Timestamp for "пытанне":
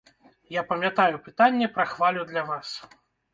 1.27-1.67